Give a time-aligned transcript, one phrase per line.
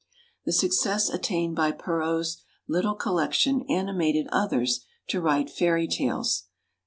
[0.45, 6.45] The success attained by Perrault's little collection animated others to write Fairy Tales.